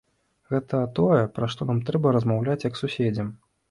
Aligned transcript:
Гэта 0.53 0.79
тое, 1.01 1.21
пра 1.37 1.51
што 1.53 1.69
нам 1.71 1.85
трэба 1.93 2.17
размаўляць 2.19 2.61
як 2.69 2.85
суседзям. 2.85 3.37